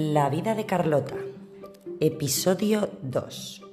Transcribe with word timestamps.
La 0.00 0.30
vida 0.30 0.54
de 0.54 0.64
Carlota, 0.64 1.16
episodio 1.98 2.88
2. 3.02 3.64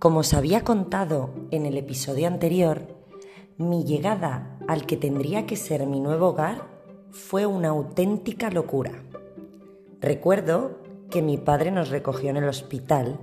Como 0.00 0.18
os 0.18 0.34
había 0.34 0.64
contado 0.64 1.30
en 1.52 1.66
el 1.66 1.76
episodio 1.76 2.26
anterior, 2.26 2.82
mi 3.58 3.84
llegada 3.84 4.58
al 4.66 4.86
que 4.86 4.96
tendría 4.96 5.46
que 5.46 5.54
ser 5.54 5.86
mi 5.86 6.00
nuevo 6.00 6.30
hogar 6.30 6.66
fue 7.12 7.46
una 7.46 7.68
auténtica 7.68 8.50
locura. 8.50 9.04
Recuerdo 10.00 10.80
que 11.12 11.22
mi 11.22 11.36
padre 11.36 11.70
nos 11.70 11.90
recogió 11.90 12.30
en 12.30 12.38
el 12.38 12.48
hospital 12.48 13.20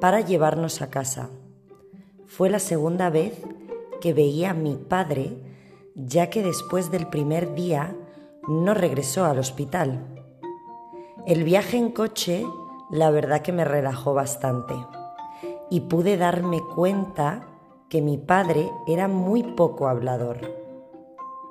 para 0.00 0.22
llevarnos 0.22 0.82
a 0.82 0.90
casa. 0.90 1.30
Fue 2.26 2.50
la 2.50 2.58
segunda 2.58 3.10
vez 3.10 3.40
que 4.00 4.12
veía 4.12 4.50
a 4.50 4.54
mi 4.54 4.74
padre, 4.74 5.36
ya 5.94 6.30
que 6.30 6.42
después 6.42 6.90
del 6.90 7.06
primer 7.06 7.54
día 7.54 7.96
no 8.48 8.74
regresó 8.74 9.24
al 9.24 9.38
hospital. 9.38 10.15
El 11.26 11.42
viaje 11.42 11.76
en 11.76 11.90
coche, 11.90 12.46
la 12.88 13.10
verdad 13.10 13.42
que 13.42 13.50
me 13.50 13.64
relajó 13.64 14.14
bastante 14.14 14.74
y 15.68 15.80
pude 15.80 16.16
darme 16.16 16.60
cuenta 16.76 17.48
que 17.88 18.00
mi 18.00 18.16
padre 18.16 18.70
era 18.86 19.08
muy 19.08 19.42
poco 19.42 19.88
hablador. 19.88 20.38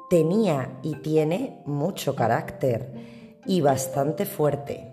Tenía 0.09 0.80
y 0.81 0.95
tiene 1.02 1.61
mucho 1.66 2.16
carácter 2.16 2.93
y 3.45 3.59
bastante 3.59 4.25
fuerte. 4.25 4.89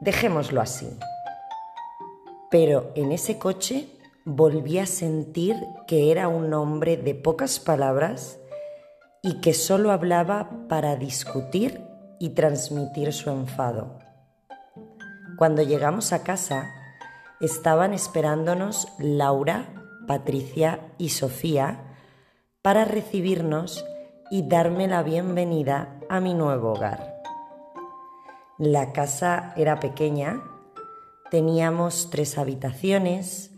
Dejémoslo 0.00 0.62
así. 0.62 0.88
Pero 2.50 2.92
en 2.94 3.12
ese 3.12 3.38
coche 3.38 3.90
volví 4.24 4.78
a 4.78 4.86
sentir 4.86 5.54
que 5.86 6.10
era 6.10 6.28
un 6.28 6.54
hombre 6.54 6.96
de 6.96 7.14
pocas 7.14 7.60
palabras 7.60 8.38
y 9.20 9.42
que 9.42 9.52
solo 9.52 9.92
hablaba 9.92 10.48
para 10.66 10.96
discutir 10.96 11.87
y 12.18 12.30
transmitir 12.30 13.12
su 13.12 13.30
enfado. 13.30 13.98
Cuando 15.36 15.62
llegamos 15.62 16.12
a 16.12 16.22
casa, 16.24 16.68
estaban 17.40 17.94
esperándonos 17.94 18.88
Laura, 18.98 19.66
Patricia 20.06 20.80
y 20.98 21.10
Sofía 21.10 21.96
para 22.62 22.84
recibirnos 22.84 23.84
y 24.30 24.48
darme 24.48 24.88
la 24.88 25.02
bienvenida 25.02 26.00
a 26.08 26.20
mi 26.20 26.34
nuevo 26.34 26.72
hogar. 26.72 27.22
La 28.58 28.92
casa 28.92 29.52
era 29.56 29.78
pequeña, 29.78 30.42
teníamos 31.30 32.10
tres 32.10 32.36
habitaciones, 32.36 33.52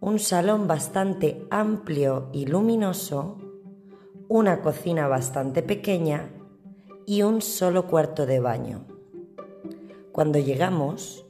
un 0.00 0.18
salón 0.18 0.66
bastante 0.66 1.46
amplio 1.50 2.28
y 2.32 2.46
luminoso, 2.46 3.38
una 4.28 4.60
cocina 4.60 5.06
bastante 5.06 5.62
pequeña 5.62 6.30
y 7.06 7.22
un 7.22 7.42
solo 7.42 7.86
cuarto 7.86 8.26
de 8.26 8.40
baño. 8.40 8.84
Cuando 10.12 10.38
llegamos, 10.38 11.24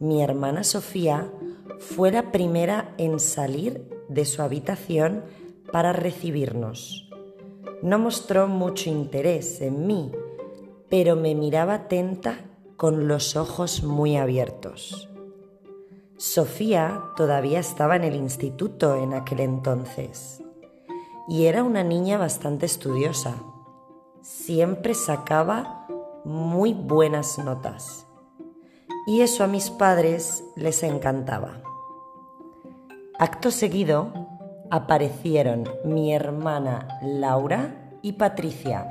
mi 0.00 0.22
hermana 0.22 0.64
Sofía 0.64 1.30
fue 1.78 2.10
la 2.12 2.30
primera 2.30 2.94
en 2.98 3.20
salir 3.20 3.88
de 4.08 4.24
su 4.24 4.42
habitación 4.42 5.24
para 5.72 5.92
recibirnos. 5.92 7.10
No 7.82 7.98
mostró 7.98 8.48
mucho 8.48 8.90
interés 8.90 9.60
en 9.60 9.86
mí, 9.86 10.12
pero 10.88 11.16
me 11.16 11.34
miraba 11.34 11.74
atenta 11.74 12.40
con 12.76 13.08
los 13.08 13.36
ojos 13.36 13.82
muy 13.82 14.16
abiertos. 14.16 15.08
Sofía 16.16 17.02
todavía 17.16 17.60
estaba 17.60 17.96
en 17.96 18.04
el 18.04 18.16
instituto 18.16 18.96
en 18.96 19.14
aquel 19.14 19.40
entonces 19.40 20.42
y 21.28 21.44
era 21.44 21.62
una 21.62 21.84
niña 21.84 22.18
bastante 22.18 22.66
estudiosa 22.66 23.36
siempre 24.28 24.92
sacaba 24.92 25.86
muy 26.22 26.74
buenas 26.74 27.38
notas. 27.38 28.06
Y 29.06 29.22
eso 29.22 29.42
a 29.42 29.46
mis 29.46 29.70
padres 29.70 30.44
les 30.54 30.82
encantaba. 30.82 31.62
Acto 33.18 33.50
seguido 33.50 34.12
aparecieron 34.70 35.64
mi 35.82 36.12
hermana 36.12 36.98
Laura 37.00 37.96
y 38.02 38.12
Patricia, 38.12 38.86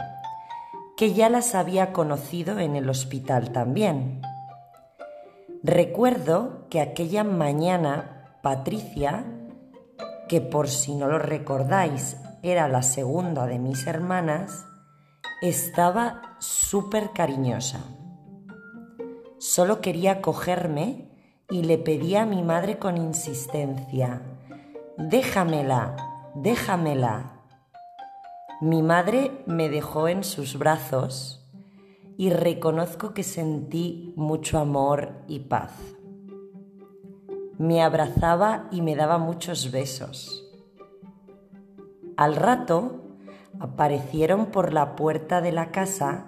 que 0.98 1.14
ya 1.14 1.30
las 1.30 1.54
había 1.54 1.94
conocido 1.94 2.58
en 2.58 2.76
el 2.76 2.90
hospital 2.90 3.52
también. 3.52 4.22
Recuerdo 5.62 6.66
que 6.72 6.82
aquella 6.82 7.24
mañana 7.24 8.40
Patricia, 8.42 9.24
que 10.28 10.42
por 10.42 10.68
si 10.68 10.96
no 10.96 11.08
lo 11.08 11.20
recordáis 11.20 12.18
era 12.42 12.68
la 12.68 12.82
segunda 12.82 13.46
de 13.46 13.60
mis 13.60 13.86
hermanas, 13.86 14.66
estaba 15.42 16.36
súper 16.40 17.12
cariñosa. 17.12 17.80
Solo 19.38 19.82
quería 19.82 20.22
cogerme 20.22 21.12
y 21.50 21.64
le 21.64 21.78
pedía 21.78 22.24
a 22.24 22.26
mi 22.26 22.42
madre 22.42 22.80
con 22.80 22.98
insistencia, 22.98 24.22
déjamela, 24.98 25.96
déjamela. 26.34 27.34
Mi 28.62 28.82
madre 28.82 29.44
me 29.46 29.70
dejó 29.70 30.08
en 30.08 30.24
sus 30.24 30.58
brazos 30.58 31.48
y 32.18 32.32
reconozco 32.32 33.14
que 33.14 33.22
sentí 33.22 34.14
mucho 34.16 34.58
amor 34.58 35.14
y 35.28 35.42
paz. 35.42 35.72
Me 37.60 37.84
abrazaba 37.84 38.68
y 38.72 38.82
me 38.82 38.96
daba 38.96 39.20
muchos 39.20 39.72
besos. 39.72 40.44
Al 42.16 42.36
rato 42.36 43.07
aparecieron 43.60 44.48
por 44.48 44.74
la 44.74 44.96
puerta 44.96 45.42
de 45.42 45.52
la 45.52 45.72
casa 45.72 46.26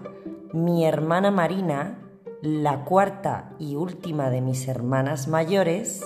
mi 0.52 0.86
hermana 0.86 1.30
Marina, 1.30 2.00
la 2.42 2.84
cuarta 2.84 3.54
y 3.60 3.76
última 3.76 4.30
de 4.30 4.42
mis 4.42 4.68
hermanas 4.68 5.28
mayores, 5.28 6.04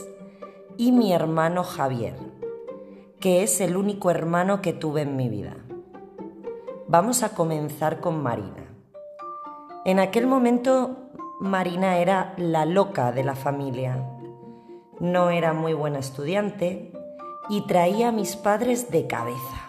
y 0.77 0.91
mi 0.91 1.13
hermano 1.13 1.63
Javier, 1.63 2.15
que 3.19 3.43
es 3.43 3.61
el 3.61 3.77
único 3.77 4.11
hermano 4.11 4.61
que 4.61 4.73
tuve 4.73 5.03
en 5.03 5.15
mi 5.15 5.29
vida. 5.29 5.55
Vamos 6.87 7.23
a 7.23 7.29
comenzar 7.29 8.01
con 8.01 8.21
Marina. 8.21 8.67
En 9.85 9.99
aquel 9.99 10.27
momento 10.27 10.97
Marina 11.39 11.97
era 11.97 12.33
la 12.37 12.65
loca 12.65 13.11
de 13.11 13.23
la 13.23 13.35
familia. 13.35 14.05
No 14.99 15.29
era 15.29 15.53
muy 15.53 15.73
buena 15.73 15.99
estudiante 15.99 16.91
y 17.49 17.61
traía 17.67 18.09
a 18.09 18.11
mis 18.11 18.35
padres 18.35 18.91
de 18.91 19.07
cabeza. 19.07 19.62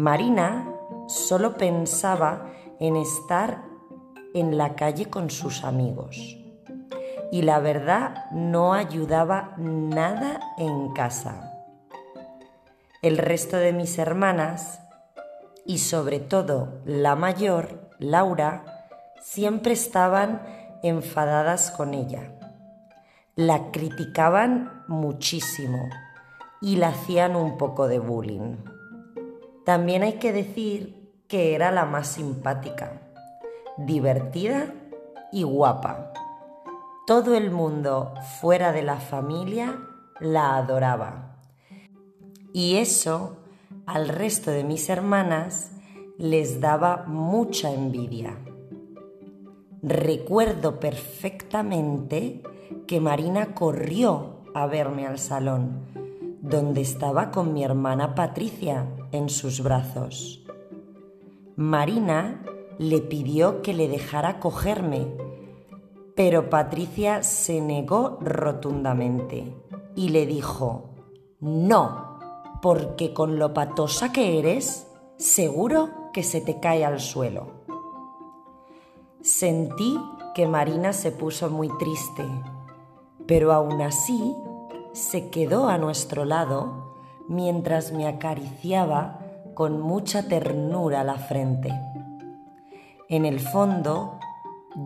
Marina 0.00 0.66
solo 1.08 1.58
pensaba 1.58 2.46
en 2.78 2.96
estar 2.96 3.64
en 4.32 4.56
la 4.56 4.74
calle 4.74 5.10
con 5.10 5.28
sus 5.28 5.62
amigos 5.62 6.38
y 7.30 7.42
la 7.42 7.58
verdad 7.58 8.30
no 8.30 8.72
ayudaba 8.72 9.52
nada 9.58 10.40
en 10.56 10.94
casa. 10.94 11.52
El 13.02 13.18
resto 13.18 13.58
de 13.58 13.74
mis 13.74 13.98
hermanas 13.98 14.80
y 15.66 15.80
sobre 15.80 16.18
todo 16.18 16.80
la 16.86 17.14
mayor, 17.14 17.90
Laura, 17.98 18.88
siempre 19.20 19.74
estaban 19.74 20.40
enfadadas 20.82 21.70
con 21.72 21.92
ella. 21.92 22.32
La 23.36 23.70
criticaban 23.70 24.82
muchísimo 24.88 25.90
y 26.62 26.76
la 26.76 26.88
hacían 26.88 27.36
un 27.36 27.58
poco 27.58 27.86
de 27.86 27.98
bullying. 27.98 28.69
También 29.70 30.02
hay 30.02 30.14
que 30.14 30.32
decir 30.32 31.12
que 31.28 31.54
era 31.54 31.70
la 31.70 31.84
más 31.84 32.08
simpática, 32.08 33.02
divertida 33.76 34.74
y 35.30 35.44
guapa. 35.44 36.12
Todo 37.06 37.36
el 37.36 37.52
mundo 37.52 38.12
fuera 38.40 38.72
de 38.72 38.82
la 38.82 38.96
familia 38.96 39.78
la 40.18 40.56
adoraba. 40.56 41.36
Y 42.52 42.78
eso 42.78 43.36
al 43.86 44.08
resto 44.08 44.50
de 44.50 44.64
mis 44.64 44.88
hermanas 44.88 45.70
les 46.18 46.60
daba 46.60 47.04
mucha 47.06 47.72
envidia. 47.72 48.38
Recuerdo 49.84 50.80
perfectamente 50.80 52.42
que 52.88 53.00
Marina 53.00 53.54
corrió 53.54 54.40
a 54.52 54.66
verme 54.66 55.06
al 55.06 55.20
salón, 55.20 55.86
donde 56.40 56.80
estaba 56.80 57.30
con 57.30 57.52
mi 57.52 57.64
hermana 57.64 58.14
Patricia 58.14 58.86
en 59.12 59.28
sus 59.28 59.62
brazos. 59.62 60.44
Marina 61.56 62.42
le 62.78 63.00
pidió 63.00 63.60
que 63.60 63.74
le 63.74 63.88
dejara 63.88 64.40
cogerme, 64.40 65.06
pero 66.16 66.48
Patricia 66.48 67.22
se 67.22 67.60
negó 67.60 68.18
rotundamente 68.20 69.54
y 69.94 70.08
le 70.08 70.24
dijo, 70.24 70.94
no, 71.40 72.18
porque 72.62 73.12
con 73.12 73.38
lo 73.38 73.52
patosa 73.52 74.12
que 74.12 74.38
eres, 74.38 74.86
seguro 75.16 76.10
que 76.12 76.22
se 76.22 76.40
te 76.40 76.58
cae 76.60 76.84
al 76.84 77.00
suelo. 77.00 77.60
Sentí 79.20 79.98
que 80.34 80.46
Marina 80.46 80.94
se 80.94 81.12
puso 81.12 81.50
muy 81.50 81.68
triste, 81.76 82.24
pero 83.26 83.52
aún 83.52 83.82
así 83.82 84.34
se 84.92 85.30
quedó 85.30 85.68
a 85.68 85.78
nuestro 85.78 86.24
lado 86.24 86.96
mientras 87.28 87.92
me 87.92 88.08
acariciaba 88.08 89.20
con 89.54 89.80
mucha 89.80 90.26
ternura 90.26 91.04
la 91.04 91.16
frente. 91.16 91.72
En 93.08 93.24
el 93.24 93.40
fondo, 93.40 94.18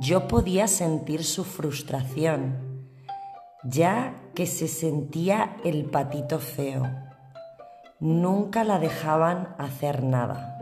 yo 0.00 0.28
podía 0.28 0.66
sentir 0.66 1.24
su 1.24 1.44
frustración, 1.44 2.88
ya 3.64 4.14
que 4.34 4.46
se 4.46 4.68
sentía 4.68 5.56
el 5.64 5.84
patito 5.84 6.38
feo. 6.38 6.82
Nunca 8.00 8.64
la 8.64 8.78
dejaban 8.78 9.54
hacer 9.58 10.02
nada. 10.02 10.58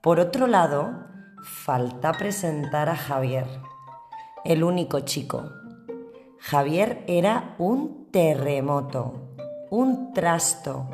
Por 0.00 0.20
otro 0.20 0.46
lado, 0.46 1.06
falta 1.42 2.12
presentar 2.12 2.88
a 2.88 2.96
Javier, 2.96 3.46
el 4.44 4.64
único 4.64 5.00
chico. 5.00 5.50
Javier 6.38 7.04
era 7.08 7.54
un 7.58 7.97
terremoto, 8.10 9.14
un 9.70 10.12
trasto, 10.12 10.88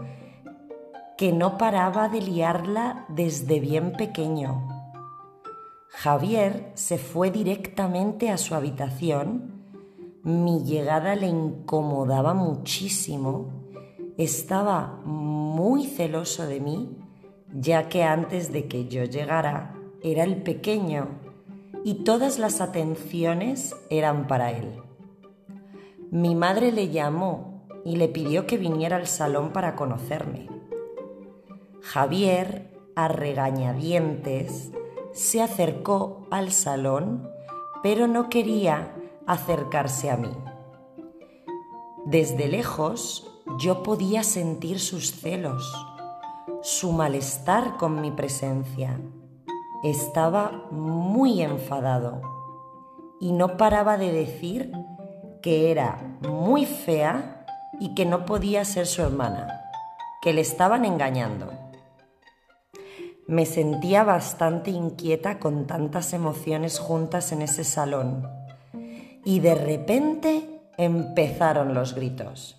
que 1.16 1.32
no 1.32 1.56
paraba 1.58 2.08
de 2.08 2.20
liarla 2.20 3.04
desde 3.08 3.60
bien 3.60 3.92
pequeño. 3.92 4.68
Javier 5.88 6.72
se 6.74 6.98
fue 6.98 7.30
directamente 7.30 8.30
a 8.30 8.36
su 8.36 8.54
habitación. 8.54 9.62
Mi 10.24 10.64
llegada 10.64 11.14
le 11.14 11.28
incomodaba 11.28 12.34
muchísimo. 12.34 13.50
Estaba 14.18 15.00
muy 15.04 15.86
celoso 15.86 16.46
de 16.46 16.60
mí, 16.60 16.98
ya 17.52 17.88
que 17.88 18.02
antes 18.02 18.52
de 18.52 18.66
que 18.66 18.88
yo 18.88 19.04
llegara 19.04 19.76
era 20.02 20.24
el 20.24 20.42
pequeño 20.42 21.08
y 21.84 22.04
todas 22.04 22.38
las 22.38 22.60
atenciones 22.60 23.74
eran 23.88 24.26
para 24.26 24.50
él. 24.50 24.83
Mi 26.14 26.36
madre 26.36 26.70
le 26.70 26.90
llamó 26.90 27.66
y 27.84 27.96
le 27.96 28.06
pidió 28.06 28.46
que 28.46 28.56
viniera 28.56 28.98
al 28.98 29.08
salón 29.08 29.52
para 29.52 29.74
conocerme. 29.74 30.48
Javier, 31.82 32.72
a 32.94 33.08
regañadientes, 33.08 34.70
se 35.12 35.42
acercó 35.42 36.28
al 36.30 36.52
salón, 36.52 37.28
pero 37.82 38.06
no 38.06 38.28
quería 38.28 38.94
acercarse 39.26 40.08
a 40.08 40.16
mí. 40.16 40.30
Desde 42.06 42.46
lejos 42.46 43.28
yo 43.58 43.82
podía 43.82 44.22
sentir 44.22 44.78
sus 44.78 45.10
celos, 45.10 45.68
su 46.62 46.92
malestar 46.92 47.76
con 47.76 48.00
mi 48.00 48.12
presencia. 48.12 49.00
Estaba 49.82 50.68
muy 50.70 51.42
enfadado 51.42 52.22
y 53.18 53.32
no 53.32 53.56
paraba 53.56 53.96
de 53.96 54.12
decir 54.12 54.70
que 55.44 55.70
era 55.70 55.98
muy 56.22 56.64
fea 56.64 57.44
y 57.78 57.94
que 57.94 58.06
no 58.06 58.24
podía 58.24 58.64
ser 58.64 58.86
su 58.86 59.02
hermana, 59.02 59.60
que 60.22 60.32
le 60.32 60.40
estaban 60.40 60.86
engañando. 60.86 61.52
Me 63.26 63.44
sentía 63.44 64.04
bastante 64.04 64.70
inquieta 64.70 65.38
con 65.38 65.66
tantas 65.66 66.14
emociones 66.14 66.78
juntas 66.78 67.30
en 67.32 67.42
ese 67.42 67.62
salón. 67.62 68.26
Y 69.22 69.40
de 69.40 69.54
repente 69.54 70.62
empezaron 70.78 71.74
los 71.74 71.94
gritos. 71.94 72.56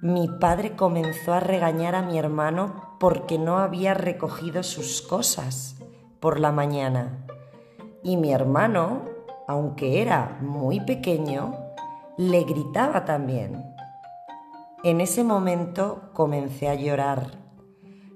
Mi 0.00 0.28
padre 0.28 0.76
comenzó 0.76 1.32
a 1.32 1.40
regañar 1.40 1.96
a 1.96 2.02
mi 2.02 2.16
hermano 2.20 2.96
porque 3.00 3.36
no 3.36 3.58
había 3.58 3.94
recogido 3.94 4.62
sus 4.62 5.02
cosas 5.02 5.74
por 6.20 6.38
la 6.38 6.52
mañana. 6.52 7.26
Y 8.04 8.16
mi 8.16 8.32
hermano, 8.32 9.06
aunque 9.48 10.00
era 10.00 10.38
muy 10.40 10.78
pequeño, 10.78 11.63
le 12.18 12.44
gritaba 12.44 13.04
también. 13.04 13.64
En 14.82 15.00
ese 15.00 15.24
momento 15.24 16.10
comencé 16.12 16.68
a 16.68 16.74
llorar 16.74 17.44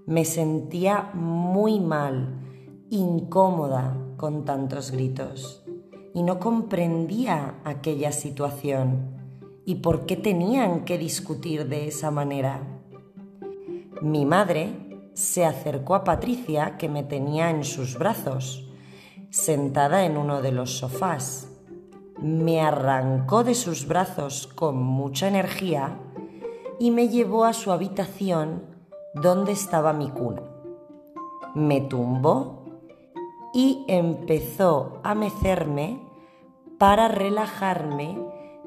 me 0.09 0.25
sentía 0.25 1.11
muy 1.13 1.81
mal, 1.81 2.41
incómoda 2.89 3.95
con 4.17 4.47
tantos 4.47 4.91
gritos 4.91 5.63
y 6.15 6.23
no 6.23 6.41
comprendía 6.41 7.57
aquella 7.63 8.11
situación 8.11 9.19
y 9.67 9.75
por 9.77 10.07
qué 10.07 10.17
tenían 10.17 10.87
que 10.87 10.97
discutir 10.97 11.69
de 11.69 11.89
esa 11.89 12.11
manera. 12.11 12.63
Mi 14.01 14.25
madre 14.25 15.11
se 15.13 15.45
acercó 15.45 15.95
a 15.95 16.05
Patricia 16.05 16.79
que 16.79 16.89
me 16.89 17.03
tenía 17.03 17.51
en 17.51 17.63
sus 17.63 17.99
brazos, 17.99 18.67
sentada 19.29 20.07
en 20.07 20.17
uno 20.17 20.41
de 20.41 20.53
los 20.53 20.79
sofás. 20.79 21.58
Me 22.21 22.61
arrancó 22.61 23.45
de 23.45 23.55
sus 23.55 23.87
brazos 23.87 24.49
con 24.49 24.77
mucha 24.83 25.29
energía 25.29 25.99
y 26.81 26.91
me 26.91 27.09
llevó 27.09 27.45
a 27.45 27.53
su 27.53 27.71
habitación 27.71 28.63
dónde 29.15 29.53
estaba 29.53 29.93
mi 29.93 30.11
cuna. 30.11 30.43
Me 31.55 31.81
tumbó 31.81 32.65
y 33.55 33.85
empezó 33.89 35.01
a 35.05 35.15
mecerme 35.15 36.01
para 36.79 37.09
relajarme 37.09 38.19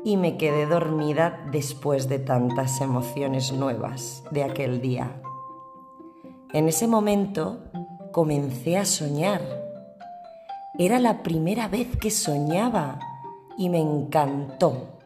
y 0.03 0.17
me 0.17 0.37
quedé 0.37 0.65
dormida 0.65 1.45
después 1.51 2.09
de 2.09 2.19
tantas 2.19 2.81
emociones 2.81 3.51
nuevas 3.51 4.23
de 4.31 4.43
aquel 4.43 4.81
día. 4.81 5.21
En 6.53 6.67
ese 6.67 6.87
momento 6.87 7.59
comencé 8.11 8.77
a 8.77 8.85
soñar. 8.85 9.41
Era 10.79 10.99
la 10.99 11.21
primera 11.21 11.67
vez 11.67 11.95
que 11.97 12.11
soñaba 12.11 12.99
y 13.61 13.69
me 13.69 13.79
encantó. 13.79 14.97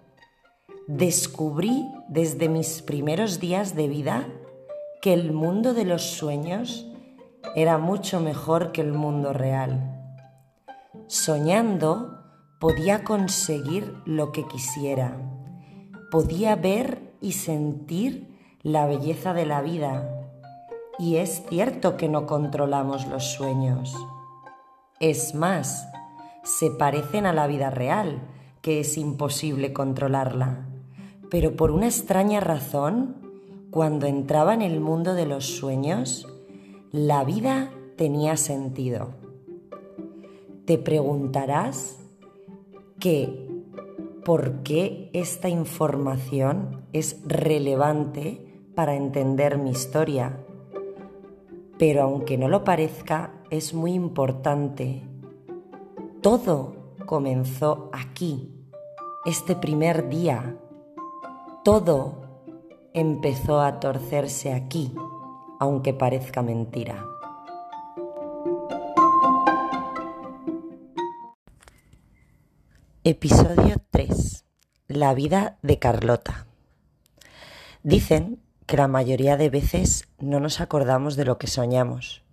Descubrí 0.88 1.92
desde 2.08 2.48
mis 2.48 2.82
primeros 2.82 3.42
días 3.42 3.76
de 3.76 3.90
vida 3.90 4.28
que 5.02 5.12
el 5.12 5.34
mundo 5.34 5.74
de 5.74 5.84
los 5.84 6.04
sueños 6.04 6.88
era 7.58 7.78
mucho 7.78 8.22
mejor 8.22 8.72
que 8.72 8.80
el 8.80 8.94
mundo 8.94 9.34
real. 9.34 10.02
Soñando 11.08 12.24
podía 12.62 13.04
conseguir 13.04 13.94
lo 14.06 14.32
que 14.32 14.48
quisiera, 14.48 15.18
podía 16.10 16.56
ver 16.56 17.14
y 17.20 17.34
sentir 17.34 18.40
la 18.64 18.86
belleza 18.86 19.34
de 19.34 19.46
la 19.46 19.62
vida. 19.62 20.10
Y 20.98 21.18
es 21.18 21.44
cierto 21.50 21.98
que 21.98 22.08
no 22.08 22.26
controlamos 22.26 23.06
los 23.08 23.34
sueños. 23.34 23.94
Es 25.02 25.36
más, 25.36 25.90
se 26.44 26.72
parecen 26.72 27.26
a 27.26 27.34
la 27.34 27.48
vida 27.48 27.70
real, 27.70 28.22
que 28.66 28.80
es 28.80 28.98
imposible 28.98 29.74
controlarla. 29.74 30.66
Pero 31.30 31.56
por 31.56 31.70
una 31.70 31.86
extraña 31.86 32.40
razón, 32.40 33.16
cuando 33.70 34.08
entraba 34.08 34.56
en 34.56 34.64
el 34.64 34.80
mundo 34.80 35.14
de 35.14 35.28
los 35.28 35.46
sueños, 35.46 36.28
la 36.92 37.24
vida 37.24 37.70
tenía 37.96 38.38
sentido. 38.38 39.10
Te 40.66 40.80
preguntarás 40.80 42.00
que 42.98 43.48
por 44.26 44.64
qué 44.64 45.12
esta 45.14 45.48
información 45.48 46.88
es 46.92 47.22
relevante 47.24 48.64
para 48.74 48.96
entender 48.96 49.60
mi 49.60 49.70
historia. 49.70 50.44
Pero 51.78 52.02
aunque 52.02 52.40
no 52.40 52.48
lo 52.48 52.64
parezca, 52.64 53.44
es 53.52 53.76
muy 53.76 53.94
importante. 53.94 55.04
Todo 56.24 56.74
comenzó 57.06 57.92
aquí, 57.94 58.55
este 59.26 59.56
primer 59.56 60.08
día. 60.08 60.56
Todo 61.64 62.22
empezó 62.94 63.60
a 63.60 63.80
torcerse 63.80 64.54
aquí, 64.54 64.94
aunque 65.60 65.96
parezca 65.96 66.44
mentira. 66.44 67.04
Episodio 73.04 73.78
3. 73.90 74.46
La 74.90 75.16
vida 75.16 75.58
de 75.64 75.80
Carlota. 75.80 76.46
Dicen 77.82 78.40
que 78.68 78.78
la 78.78 78.88
mayoría 78.88 79.38
de 79.38 79.50
veces 79.50 80.08
no 80.20 80.40
nos 80.40 80.62
acordamos 80.62 81.16
de 81.16 81.26
lo 81.26 81.40
que 81.40 81.48
soñamos, 81.48 82.24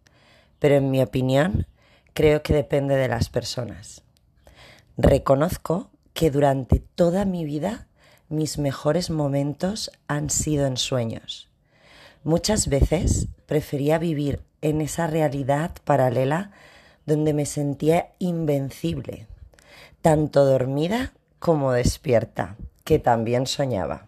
pero 0.58 0.74
en 0.74 0.90
mi 0.90 1.00
opinión 1.00 1.66
creo 2.12 2.42
que 2.42 2.52
depende 2.52 2.96
de 2.96 3.08
las 3.08 3.30
personas. 3.30 4.02
Reconozco 4.98 5.91
que 6.12 6.30
durante 6.30 6.80
toda 6.94 7.24
mi 7.24 7.44
vida 7.44 7.86
mis 8.28 8.58
mejores 8.58 9.10
momentos 9.10 9.90
han 10.08 10.30
sido 10.30 10.66
en 10.66 10.76
sueños. 10.76 11.48
Muchas 12.24 12.68
veces 12.68 13.28
prefería 13.46 13.98
vivir 13.98 14.42
en 14.60 14.80
esa 14.80 15.06
realidad 15.06 15.72
paralela 15.84 16.52
donde 17.04 17.34
me 17.34 17.46
sentía 17.46 18.12
invencible, 18.18 19.26
tanto 20.00 20.44
dormida 20.44 21.12
como 21.38 21.72
despierta, 21.72 22.56
que 22.84 22.98
también 22.98 23.46
soñaba. 23.46 24.06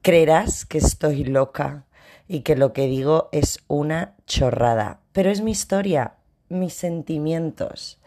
Creerás 0.00 0.64
que 0.64 0.78
estoy 0.78 1.24
loca 1.24 1.84
y 2.26 2.40
que 2.40 2.56
lo 2.56 2.72
que 2.72 2.86
digo 2.86 3.28
es 3.30 3.60
una 3.68 4.14
chorrada, 4.32 5.00
pero 5.12 5.30
es 5.30 5.42
mi 5.42 5.50
historia 5.50 6.14
mis 6.48 6.72
sentimientos 6.72 7.98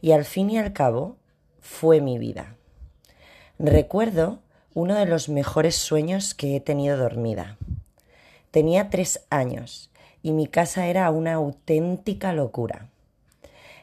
y 0.00 0.12
al 0.12 0.24
fin 0.24 0.48
y 0.48 0.58
al 0.58 0.72
cabo 0.72 1.16
fue 1.60 2.00
mi 2.00 2.18
vida. 2.18 2.54
Recuerdo 3.58 4.38
uno 4.74 4.94
de 4.94 5.06
los 5.06 5.28
mejores 5.28 5.74
sueños 5.74 6.34
que 6.34 6.54
he 6.54 6.60
tenido 6.60 6.96
dormida. 6.96 7.58
Tenía 8.52 8.90
tres 8.90 9.26
años 9.28 9.90
y 10.22 10.30
mi 10.30 10.46
casa 10.46 10.86
era 10.86 11.10
una 11.10 11.34
auténtica 11.34 12.32
locura. 12.32 12.88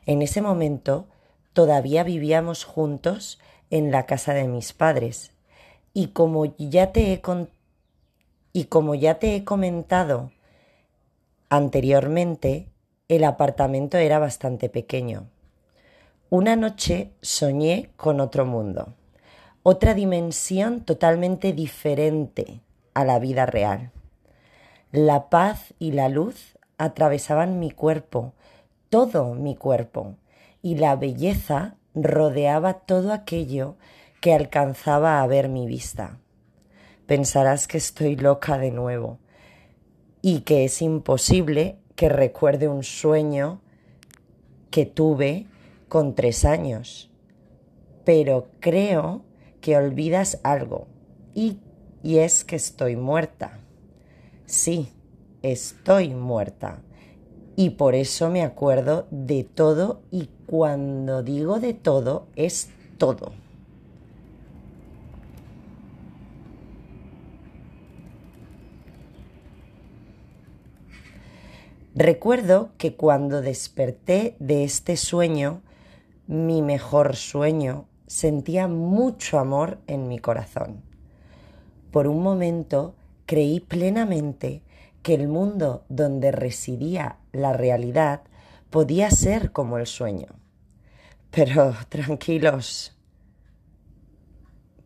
En 0.05 0.21
ese 0.21 0.41
momento 0.41 1.05
todavía 1.51 2.03
vivíamos 2.03 2.63
juntos 2.63 3.39
en 3.71 3.91
la 3.91 4.05
casa 4.05 4.33
de 4.33 4.47
mis 4.47 4.71
padres 4.71 5.31
y 5.93 6.07
como 6.07 6.45
ya 6.57 6.93
te 6.93 7.11
he, 7.11 7.21
y 8.53 8.63
como 8.65 8.95
ya 8.95 9.15
te 9.15 9.35
he 9.35 9.43
comentado 9.43 10.31
anteriormente, 11.49 12.69
el 13.07 13.23
apartamento 13.23 13.97
era 13.97 14.19
bastante 14.19 14.69
pequeño. 14.69 15.27
Una 16.29 16.55
noche 16.55 17.11
soñé 17.21 17.89
con 17.97 18.19
otro 18.19 18.45
mundo, 18.45 18.93
otra 19.63 19.95
dimensión 19.95 20.81
totalmente 20.81 21.53
diferente 21.53 22.61
a 22.93 23.03
la 23.03 23.17
vida 23.17 23.47
real. 23.47 23.91
La 24.91 25.29
paz 25.29 25.73
y 25.79 25.91
la 25.91 26.07
luz 26.07 26.57
atravesaban 26.77 27.59
mi 27.59 27.71
cuerpo, 27.71 28.33
todo 28.89 29.33
mi 29.33 29.55
cuerpo, 29.55 30.15
y 30.61 30.75
la 30.75 30.95
belleza 30.95 31.75
rodeaba 31.95 32.73
todo 32.73 33.11
aquello 33.11 33.75
que 34.21 34.33
alcanzaba 34.33 35.21
a 35.21 35.27
ver 35.27 35.49
mi 35.49 35.65
vista. 35.65 36.19
Pensarás 37.07 37.67
que 37.67 37.77
estoy 37.77 38.15
loca 38.15 38.59
de 38.59 38.69
nuevo 38.69 39.17
y 40.21 40.41
que 40.41 40.65
es 40.65 40.81
imposible 40.81 41.77
que 41.95 42.09
recuerde 42.09 42.67
un 42.67 42.83
sueño 42.83 43.61
que 44.71 44.85
tuve 44.85 45.47
con 45.87 46.15
tres 46.15 46.45
años. 46.45 47.09
Pero 48.05 48.47
creo 48.59 49.23
que 49.61 49.77
olvidas 49.77 50.39
algo 50.43 50.87
y, 51.33 51.59
y 52.03 52.19
es 52.19 52.43
que 52.43 52.55
estoy 52.55 52.95
muerta. 52.95 53.59
Sí, 54.45 54.89
estoy 55.41 56.13
muerta. 56.13 56.81
Y 57.55 57.71
por 57.71 57.93
eso 57.95 58.29
me 58.29 58.43
acuerdo 58.43 59.07
de 59.11 59.43
todo 59.43 60.01
y 60.11 60.29
cuando 60.45 61.23
digo 61.23 61.59
de 61.59 61.73
todo 61.73 62.27
es 62.35 62.69
todo. 62.97 63.33
Recuerdo 71.95 72.69
que 72.77 72.95
cuando 72.95 73.41
desperté 73.41 74.35
de 74.39 74.63
este 74.63 74.95
sueño, 74.95 75.61
mi 76.27 76.61
mejor 76.61 77.15
sueño, 77.15 77.87
sentía 78.05 78.67
mucho 78.67 79.39
amor 79.39 79.79
en 79.87 80.07
mi 80.07 80.19
corazón. 80.19 80.83
Por 81.91 82.07
un 82.07 82.21
momento 82.21 82.95
creí 83.25 83.59
plenamente 83.59 84.61
que 85.01 85.15
el 85.15 85.27
mundo 85.27 85.83
donde 85.89 86.31
residía 86.31 87.17
la 87.31 87.53
realidad 87.53 88.21
podía 88.69 89.09
ser 89.09 89.51
como 89.51 89.79
el 89.79 89.87
sueño. 89.87 90.27
Pero 91.31 91.73
tranquilos, 91.89 92.95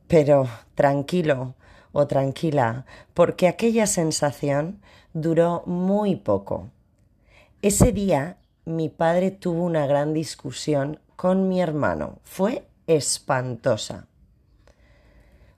pero 0.07 0.47
tranquilo 0.75 1.55
o 1.91 2.07
tranquila, 2.07 2.85
porque 3.13 3.47
aquella 3.47 3.87
sensación 3.87 4.79
duró 5.13 5.63
muy 5.65 6.15
poco. 6.15 6.69
Ese 7.63 7.93
día 7.93 8.39
mi 8.65 8.89
padre 8.89 9.31
tuvo 9.31 9.63
una 9.63 9.87
gran 9.87 10.13
discusión 10.13 10.99
con 11.15 11.47
mi 11.47 11.61
hermano. 11.61 12.19
Fue 12.25 12.67
espantosa. 12.87 14.05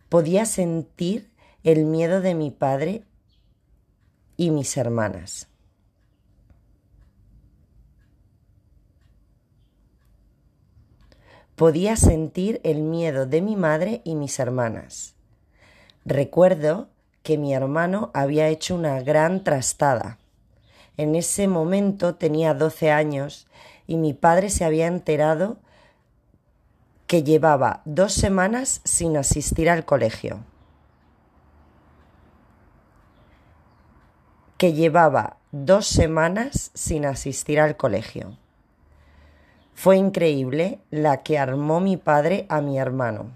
Podía 0.07 0.45
sentir 0.45 1.31
el 1.63 1.85
miedo 1.85 2.21
de 2.21 2.35
mi 2.35 2.51
padre 2.51 3.05
y 4.37 4.51
mis 4.51 4.77
hermanas. 4.77 5.47
Podía 11.55 11.95
sentir 11.95 12.61
el 12.63 12.83
miedo 12.83 13.25
de 13.25 13.41
mi 13.41 13.55
madre 13.55 14.01
y 14.03 14.13
mis 14.13 14.37
hermanas. 14.37 15.15
Recuerdo 16.05 16.87
que 17.23 17.39
mi 17.39 17.55
hermano 17.55 18.11
había 18.13 18.47
hecho 18.49 18.75
una 18.75 19.01
gran 19.01 19.43
trastada. 19.43 20.19
En 20.97 21.15
ese 21.15 21.47
momento 21.47 22.15
tenía 22.15 22.53
12 22.53 22.91
años 22.91 23.47
y 23.87 23.97
mi 23.97 24.13
padre 24.13 24.49
se 24.49 24.65
había 24.65 24.87
enterado 24.87 25.57
que 27.07 27.23
llevaba 27.23 27.81
dos 27.85 28.13
semanas 28.13 28.81
sin 28.83 29.17
asistir 29.17 29.69
al 29.69 29.85
colegio. 29.85 30.39
que 34.57 34.73
llevaba 34.73 35.37
dos 35.51 35.85
semanas 35.85 36.71
sin 36.73 37.05
asistir 37.05 37.59
al 37.59 37.75
colegio. 37.75 38.37
Fue 39.73 39.97
increíble 39.97 40.79
la 40.89 41.23
que 41.23 41.37
armó 41.37 41.81
mi 41.81 41.97
padre 41.97 42.45
a 42.47 42.61
mi 42.61 42.79
hermano. 42.79 43.31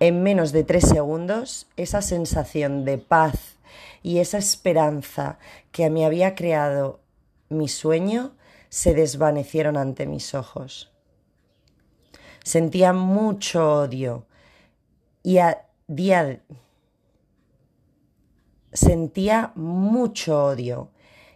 En 0.00 0.22
menos 0.22 0.52
de 0.52 0.64
tres 0.64 0.88
segundos, 0.88 1.66
esa 1.76 2.00
sensación 2.00 2.84
de 2.84 2.98
paz 2.98 3.56
y 4.02 4.18
esa 4.18 4.38
esperanza 4.38 5.38
que 5.70 5.90
mí 5.90 6.04
había 6.04 6.34
creado 6.34 7.00
mi 7.48 7.68
sueño 7.68 8.32
se 8.68 8.94
desvanecieron 8.94 9.76
ante 9.76 10.06
mis 10.06 10.34
ojos. 10.34 10.92
Sentía 12.44 12.92
mucho 12.92 13.82
odio 13.82 14.26
y 15.22 15.38
a 15.38 15.66
día 15.86 16.40
sentía 18.72 19.52
mucho 19.54 20.44
odio 20.44 20.90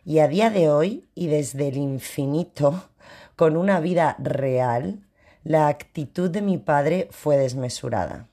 y 0.04 0.20
a 0.20 0.28
día 0.28 0.50
de 0.50 0.70
hoy 0.70 1.08
y 1.14 1.26
desde 1.26 1.68
el 1.68 1.76
infinito, 1.76 2.88
con 3.34 3.56
una 3.56 3.80
vida 3.80 4.16
real, 4.18 5.00
la 5.44 5.68
actitud 5.68 6.30
de 6.30 6.42
mi 6.42 6.58
padre 6.58 7.08
fue 7.10 7.36
desmesurada. 7.36 8.28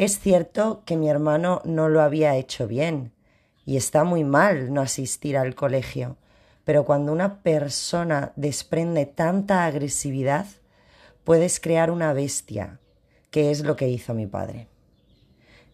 Es 0.00 0.18
cierto 0.18 0.82
que 0.86 0.96
mi 0.96 1.10
hermano 1.10 1.60
no 1.66 1.90
lo 1.90 2.00
había 2.00 2.34
hecho 2.36 2.66
bien 2.66 3.12
y 3.66 3.76
está 3.76 4.02
muy 4.02 4.24
mal 4.24 4.72
no 4.72 4.80
asistir 4.80 5.36
al 5.36 5.54
colegio, 5.54 6.16
pero 6.64 6.86
cuando 6.86 7.12
una 7.12 7.42
persona 7.42 8.32
desprende 8.34 9.04
tanta 9.04 9.66
agresividad, 9.66 10.46
puedes 11.22 11.60
crear 11.60 11.90
una 11.90 12.14
bestia, 12.14 12.80
que 13.30 13.50
es 13.50 13.62
lo 13.62 13.76
que 13.76 13.90
hizo 13.90 14.14
mi 14.14 14.26
padre. 14.26 14.68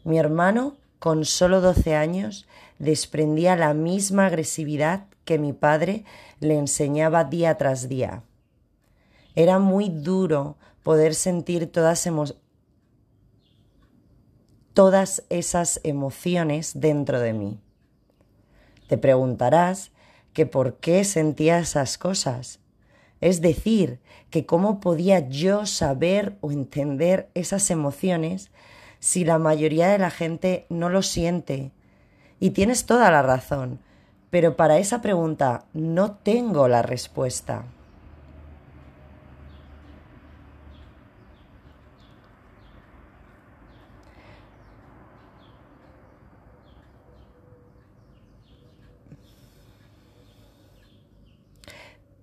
Mi 0.03 0.19
hermano 0.19 0.75
con 0.99 1.25
solo 1.25 1.61
12 1.61 1.95
años, 1.95 2.49
desprendía 2.81 3.55
la 3.55 3.75
misma 3.75 4.27
agresividad 4.27 5.05
que 5.25 5.39
mi 5.39 5.53
padre 5.53 6.05
le 6.41 6.59
enseñaba 6.59 7.23
día 7.23 7.57
tras 7.57 7.89
día. 7.89 8.25
Era 9.37 9.61
muy 9.61 9.89
duro 9.89 10.57
poder 10.83 11.15
sentir 11.15 11.71
todas, 11.71 12.09
todas 14.77 15.23
esas 15.31 15.81
emociones 15.85 16.73
dentro 16.79 17.19
de 17.19 17.33
mí. 17.33 17.59
Te 18.89 18.99
preguntarás 18.99 19.91
que 20.35 20.45
por 20.45 20.75
qué 20.75 21.03
sentía 21.05 21.59
esas 21.59 21.97
cosas. 21.97 22.61
Es 23.23 23.41
decir, 23.41 24.01
que 24.29 24.45
cómo 24.45 24.79
podía 24.81 25.31
yo 25.31 25.65
saber 25.65 26.37
o 26.43 26.53
entender 26.53 27.31
esas 27.33 27.71
emociones 27.71 28.51
si 29.01 29.25
la 29.25 29.39
mayoría 29.39 29.89
de 29.89 29.97
la 29.97 30.11
gente 30.11 30.67
no 30.69 30.91
lo 30.91 31.01
siente? 31.01 31.73
Y 32.39 32.51
tienes 32.51 32.85
toda 32.85 33.11
la 33.11 33.23
razón, 33.23 33.81
pero 34.29 34.57
para 34.57 34.77
esa 34.77 35.01
pregunta 35.01 35.65
no 35.73 36.17
tengo 36.17 36.69
la 36.69 36.83
respuesta. 36.83 37.65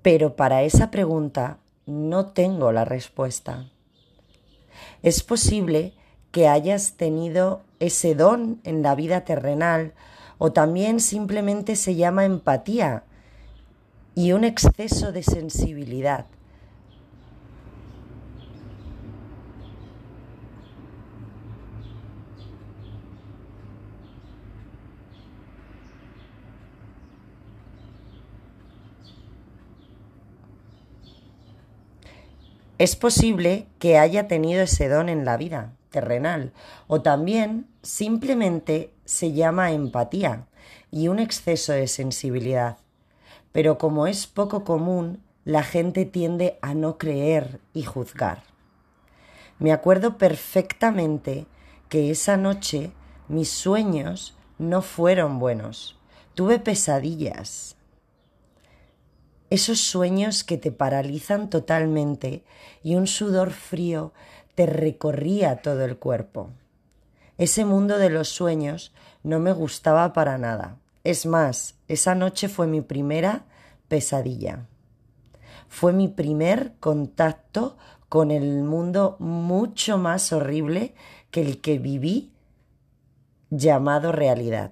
Pero 0.03 0.36
para 0.36 0.62
esa 0.62 0.91
pregunta 0.91 1.57
no 1.88 2.27
tengo 2.27 2.72
la 2.72 2.86
respuesta. 2.86 3.65
Es 5.01 5.24
posible 5.24 5.93
que 6.31 6.48
hayas 6.48 6.93
tenido 6.93 7.62
ese 7.79 8.13
don 8.13 8.60
en 8.63 8.83
la 8.83 8.95
vida 8.95 9.22
terrenal 9.22 9.93
o 10.38 10.51
también 10.51 11.00
simplemente 11.00 11.75
se 11.75 11.95
llama 11.95 12.25
empatía 12.25 13.03
y 14.15 14.33
un 14.33 14.43
exceso 14.43 15.12
de 15.12 15.24
sensibilidad. 15.24 16.25
Es 32.83 32.97
posible 32.97 33.65
que 33.79 33.97
haya 33.97 34.27
tenido 34.27 34.63
ese 34.63 34.89
don 34.89 35.07
en 35.07 35.23
la 35.23 35.37
vida, 35.37 35.71
terrenal. 35.89 36.51
O 36.87 37.01
también 37.01 37.65
simplemente 37.81 38.91
se 39.05 39.31
llama 39.31 39.71
empatía 39.71 40.47
y 40.91 41.07
un 41.07 41.19
exceso 41.19 41.71
de 41.71 41.87
sensibilidad. 41.87 42.75
Pero 43.53 43.77
como 43.77 44.05
es 44.05 44.27
poco 44.27 44.65
común, 44.65 45.23
la 45.45 45.63
gente 45.63 46.03
tiende 46.03 46.59
a 46.61 46.73
no 46.73 46.97
creer 46.97 47.61
y 47.73 47.83
juzgar. 47.83 48.43
Me 49.59 49.71
acuerdo 49.71 50.17
perfectamente 50.17 51.45
que 51.87 52.11
esa 52.11 52.35
noche 52.35 52.91
mis 53.29 53.49
sueños 53.49 54.35
no 54.57 54.81
fueron 54.81 55.39
buenos. 55.39 55.97
Tuve 56.33 56.59
pesadillas. 56.59 57.77
Esos 59.53 59.81
sueños 59.81 60.43
que 60.43 60.57
te 60.57 60.72
paralizan 60.72 61.48
totalmente 61.48 62.43
y 62.81 62.95
un 62.95 63.05
sudor 63.05 63.51
frío 63.51 64.12
te 64.55 64.65
recorría 64.65 65.57
todo 65.57 65.86
el 65.86 65.98
cuerpo. 65.98 66.50
Ese 67.38 67.63
mundo 67.63 68.00
de 68.00 68.10
los 68.10 68.29
sueños 68.29 68.93
no 69.22 69.38
me 69.39 69.53
gustaba 69.53 70.12
para 70.12 70.39
nada. 70.39 70.77
Es 71.03 71.27
más, 71.27 71.75
esa 71.88 72.15
noche 72.15 72.50
fue 72.50 72.65
mi 72.65 72.81
primera 72.81 73.43
pesadilla. 73.89 74.65
Fue 75.69 75.93
mi 75.93 76.07
primer 76.07 76.74
contacto 76.79 77.77
con 78.10 78.31
el 78.31 78.63
mundo 78.63 79.17
mucho 79.19 80.00
más 80.00 80.33
horrible 80.33 80.95
que 81.29 81.41
el 81.41 81.62
que 81.62 81.77
viví 81.77 82.31
llamado 83.51 84.12
realidad. 84.12 84.72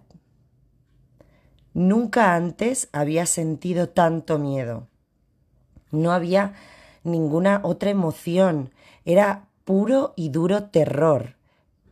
Nunca 1.74 2.36
antes 2.36 2.90
había 2.92 3.26
sentido 3.26 3.90
tanto 3.90 4.38
miedo. 4.38 4.88
No 5.92 6.12
había 6.12 6.54
ninguna 7.04 7.62
otra 7.64 7.90
emoción. 7.90 8.72
Era 9.06 9.48
puro 9.64 10.14
y 10.16 10.30
duro 10.30 10.66
terror, 10.66 11.36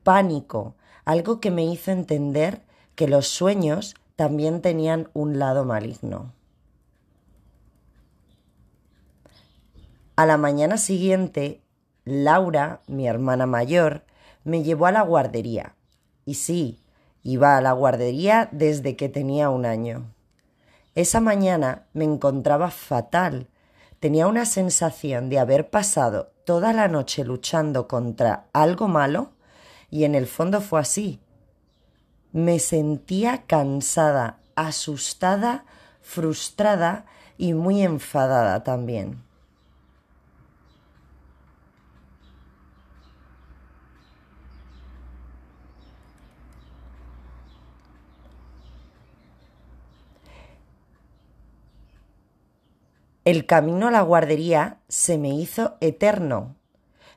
pánico, 0.04 0.76
algo 1.06 1.40
que 1.40 1.52
me 1.52 1.66
hizo 1.66 1.92
entender 1.92 2.62
que 2.96 3.08
los 3.08 3.28
sueños 3.28 3.96
también 4.16 4.62
tenían 4.62 5.10
un 5.14 5.40
lado 5.40 5.64
maligno. 5.64 6.34
A 10.18 10.26
la 10.26 10.38
mañana 10.38 10.78
siguiente, 10.78 11.62
Laura, 12.04 12.82
mi 12.88 13.08
hermana 13.08 13.46
mayor, 13.46 14.04
me 14.44 14.64
llevó 14.64 14.88
a 14.88 14.92
la 14.92 15.02
guardería. 15.04 15.76
Y 16.26 16.34
sí, 16.34 16.80
iba 17.24 17.58
a 17.58 17.62
la 17.62 17.72
guardería 17.72 18.50
desde 18.52 18.96
que 18.96 19.10
tenía 19.10 19.50
un 19.50 19.66
año. 19.66 20.14
Esa 20.96 21.20
mañana 21.20 21.86
me 21.94 22.04
encontraba 22.04 22.72
fatal. 22.72 23.48
Tenía 24.00 24.28
una 24.28 24.46
sensación 24.46 25.30
de 25.30 25.40
haber 25.40 25.70
pasado 25.70 26.32
toda 26.46 26.74
la 26.74 26.88
noche 26.88 27.24
luchando 27.24 27.88
contra 27.88 28.46
algo 28.54 28.88
malo 28.88 29.32
y 29.92 30.04
en 30.04 30.16
el 30.16 30.28
fondo 30.28 30.62
fue 30.62 30.80
así. 30.80 31.20
Me 32.32 32.60
sentía 32.60 33.44
cansada, 33.48 34.40
asustada, 34.56 35.66
frustrada 36.02 37.06
y 37.38 37.54
muy 37.54 37.82
enfadada 37.82 38.64
también. 38.64 39.29
El 53.26 53.46
camino 53.46 53.90
a 53.90 53.92
la 53.92 54.02
guardería 54.02 54.78
se 54.88 55.18
me 55.18 55.30
hizo 55.30 55.76
eterno. 55.82 56.56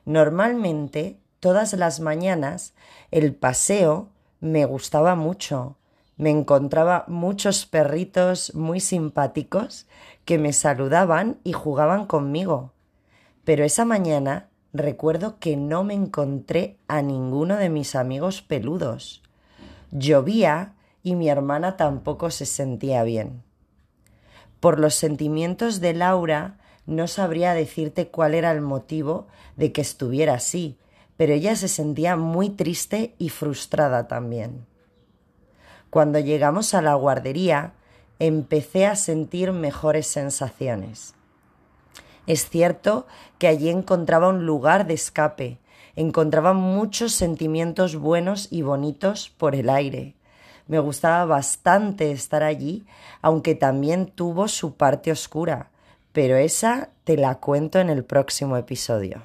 Normalmente, 0.05 1.17
todas 1.39 1.73
las 1.73 2.01
mañanas, 2.01 2.73
el 3.11 3.33
paseo 3.33 4.09
me 4.41 4.65
gustaba 4.65 5.15
mucho. 5.15 5.77
Me 6.17 6.29
encontraba 6.29 7.05
muchos 7.07 7.65
perritos 7.65 8.53
muy 8.53 8.81
simpáticos 8.81 9.87
que 10.25 10.37
me 10.37 10.51
saludaban 10.51 11.39
y 11.43 11.53
jugaban 11.53 12.05
conmigo. 12.05 12.73
Pero 13.45 13.63
esa 13.63 13.85
mañana 13.85 14.49
recuerdo 14.73 15.39
que 15.39 15.55
no 15.55 15.83
me 15.83 15.93
encontré 15.93 16.77
a 16.87 17.01
ninguno 17.01 17.55
de 17.55 17.69
mis 17.69 17.95
amigos 17.95 18.41
peludos. 18.41 19.23
Llovía 19.91 20.73
y 21.01 21.15
mi 21.15 21.29
hermana 21.29 21.77
tampoco 21.77 22.29
se 22.29 22.45
sentía 22.45 23.03
bien. 23.03 23.43
Por 24.63 24.79
los 24.79 24.95
sentimientos 24.95 25.81
de 25.81 25.93
Laura 25.93 26.57
no 26.85 27.09
sabría 27.09 27.53
decirte 27.53 28.07
cuál 28.07 28.33
era 28.33 28.49
el 28.49 28.61
motivo 28.61 29.27
de 29.57 29.73
que 29.73 29.81
estuviera 29.81 30.35
así, 30.35 30.77
pero 31.17 31.33
ella 31.33 31.57
se 31.57 31.67
sentía 31.67 32.15
muy 32.15 32.49
triste 32.49 33.13
y 33.17 33.27
frustrada 33.27 34.07
también. 34.07 34.65
Cuando 35.89 36.17
llegamos 36.17 36.73
a 36.73 36.81
la 36.81 36.93
guardería, 36.93 37.73
empecé 38.19 38.85
a 38.85 38.95
sentir 38.95 39.51
mejores 39.51 40.07
sensaciones. 40.07 41.13
Es 42.25 42.47
cierto 42.47 43.05
que 43.39 43.49
allí 43.49 43.67
encontraba 43.67 44.29
un 44.29 44.45
lugar 44.45 44.87
de 44.87 44.93
escape, 44.93 45.59
encontraba 45.97 46.53
muchos 46.53 47.11
sentimientos 47.11 47.97
buenos 47.97 48.47
y 48.49 48.61
bonitos 48.61 49.29
por 49.29 49.55
el 49.55 49.69
aire. 49.69 50.15
Me 50.67 50.79
gustaba 50.79 51.25
bastante 51.25 52.11
estar 52.11 52.43
allí, 52.43 52.85
aunque 53.21 53.55
también 53.55 54.07
tuvo 54.07 54.47
su 54.47 54.75
parte 54.75 55.11
oscura, 55.11 55.69
pero 56.11 56.35
esa 56.37 56.89
te 57.03 57.17
la 57.17 57.35
cuento 57.35 57.79
en 57.79 57.89
el 57.89 58.03
próximo 58.05 58.55
episodio. 58.55 59.23